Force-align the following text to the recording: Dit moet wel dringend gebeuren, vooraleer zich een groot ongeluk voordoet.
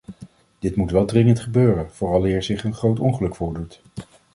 Dit 0.59 0.75
moet 0.75 0.91
wel 0.91 1.05
dringend 1.05 1.39
gebeuren, 1.39 1.91
vooraleer 1.91 2.43
zich 2.43 2.63
een 2.63 2.73
groot 2.73 2.99
ongeluk 2.99 3.35
voordoet. 3.35 3.81